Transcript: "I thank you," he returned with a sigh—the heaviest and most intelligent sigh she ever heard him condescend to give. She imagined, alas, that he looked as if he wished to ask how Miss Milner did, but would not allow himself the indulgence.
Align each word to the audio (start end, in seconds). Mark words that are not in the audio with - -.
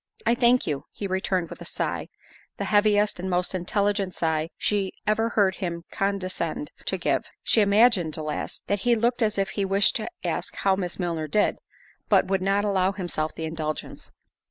"I 0.25 0.33
thank 0.33 0.65
you," 0.65 0.85
he 0.91 1.05
returned 1.05 1.51
with 1.51 1.61
a 1.61 1.65
sigh—the 1.65 2.65
heaviest 2.65 3.19
and 3.19 3.29
most 3.29 3.53
intelligent 3.53 4.15
sigh 4.15 4.49
she 4.57 4.93
ever 5.05 5.29
heard 5.29 5.57
him 5.57 5.83
condescend 5.91 6.71
to 6.85 6.97
give. 6.97 7.25
She 7.43 7.61
imagined, 7.61 8.17
alas, 8.17 8.61
that 8.65 8.79
he 8.79 8.95
looked 8.95 9.21
as 9.21 9.37
if 9.37 9.49
he 9.49 9.63
wished 9.63 9.95
to 9.97 10.09
ask 10.23 10.55
how 10.55 10.75
Miss 10.75 10.97
Milner 10.97 11.27
did, 11.27 11.59
but 12.09 12.25
would 12.25 12.41
not 12.41 12.65
allow 12.65 12.93
himself 12.93 13.35
the 13.35 13.45
indulgence. 13.45 14.11